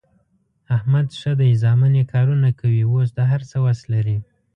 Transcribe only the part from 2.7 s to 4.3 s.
اوس د هر څه وس لري.